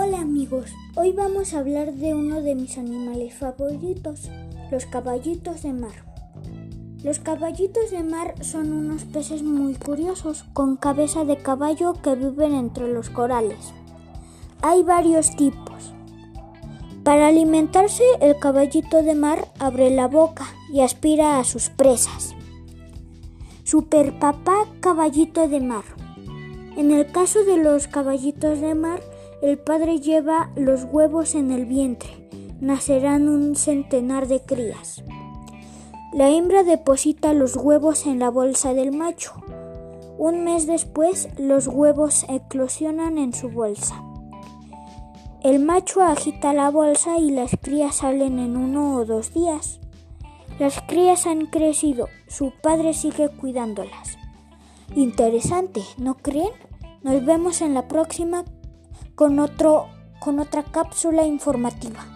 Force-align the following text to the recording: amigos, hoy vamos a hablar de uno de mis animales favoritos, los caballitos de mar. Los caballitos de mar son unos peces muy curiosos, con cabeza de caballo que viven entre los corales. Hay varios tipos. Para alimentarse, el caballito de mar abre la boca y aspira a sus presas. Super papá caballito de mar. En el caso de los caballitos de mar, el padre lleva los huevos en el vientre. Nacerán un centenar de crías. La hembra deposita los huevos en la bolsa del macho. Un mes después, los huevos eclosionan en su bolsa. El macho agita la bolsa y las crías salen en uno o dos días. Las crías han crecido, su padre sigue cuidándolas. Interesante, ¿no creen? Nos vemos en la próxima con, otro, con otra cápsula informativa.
amigos, 0.00 0.72
hoy 0.96 1.12
vamos 1.12 1.54
a 1.54 1.58
hablar 1.58 1.92
de 1.92 2.14
uno 2.14 2.40
de 2.42 2.54
mis 2.54 2.78
animales 2.78 3.34
favoritos, 3.34 4.30
los 4.70 4.86
caballitos 4.86 5.62
de 5.62 5.72
mar. 5.72 6.04
Los 7.02 7.18
caballitos 7.18 7.90
de 7.90 8.02
mar 8.02 8.34
son 8.42 8.72
unos 8.72 9.04
peces 9.04 9.42
muy 9.42 9.74
curiosos, 9.74 10.44
con 10.52 10.76
cabeza 10.76 11.24
de 11.24 11.36
caballo 11.36 11.92
que 12.02 12.14
viven 12.14 12.54
entre 12.54 12.92
los 12.92 13.10
corales. 13.10 13.72
Hay 14.62 14.82
varios 14.82 15.36
tipos. 15.36 15.92
Para 17.04 17.28
alimentarse, 17.28 18.04
el 18.20 18.38
caballito 18.38 19.02
de 19.02 19.14
mar 19.14 19.48
abre 19.58 19.90
la 19.90 20.08
boca 20.08 20.46
y 20.72 20.80
aspira 20.80 21.38
a 21.38 21.44
sus 21.44 21.68
presas. 21.68 22.34
Super 23.62 24.18
papá 24.18 24.66
caballito 24.80 25.48
de 25.48 25.60
mar. 25.60 25.84
En 26.76 26.90
el 26.90 27.06
caso 27.12 27.44
de 27.44 27.58
los 27.58 27.86
caballitos 27.86 28.60
de 28.60 28.74
mar, 28.74 29.00
el 29.44 29.58
padre 29.58 30.00
lleva 30.00 30.50
los 30.56 30.84
huevos 30.84 31.34
en 31.34 31.52
el 31.52 31.66
vientre. 31.66 32.30
Nacerán 32.62 33.28
un 33.28 33.56
centenar 33.56 34.26
de 34.26 34.40
crías. 34.40 35.04
La 36.14 36.30
hembra 36.30 36.62
deposita 36.62 37.34
los 37.34 37.54
huevos 37.54 38.06
en 38.06 38.20
la 38.20 38.30
bolsa 38.30 38.72
del 38.72 38.92
macho. 38.92 39.34
Un 40.16 40.44
mes 40.44 40.66
después, 40.66 41.28
los 41.36 41.66
huevos 41.66 42.24
eclosionan 42.30 43.18
en 43.18 43.34
su 43.34 43.50
bolsa. 43.50 44.02
El 45.42 45.58
macho 45.58 46.00
agita 46.00 46.54
la 46.54 46.70
bolsa 46.70 47.18
y 47.18 47.30
las 47.30 47.50
crías 47.60 47.96
salen 47.96 48.38
en 48.38 48.56
uno 48.56 48.94
o 48.94 49.04
dos 49.04 49.34
días. 49.34 49.78
Las 50.58 50.80
crías 50.80 51.26
han 51.26 51.44
crecido, 51.48 52.08
su 52.28 52.50
padre 52.62 52.94
sigue 52.94 53.28
cuidándolas. 53.28 54.16
Interesante, 54.94 55.82
¿no 55.98 56.14
creen? 56.14 56.52
Nos 57.02 57.26
vemos 57.26 57.60
en 57.60 57.74
la 57.74 57.86
próxima 57.88 58.46
con, 59.14 59.38
otro, 59.38 59.88
con 60.20 60.38
otra 60.40 60.62
cápsula 60.62 61.24
informativa. 61.24 62.06